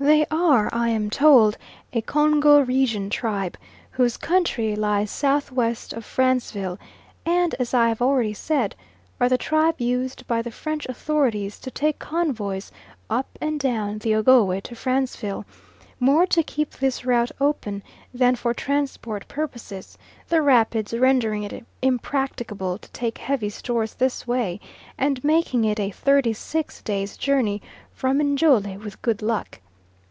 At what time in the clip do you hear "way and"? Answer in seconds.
24.26-25.22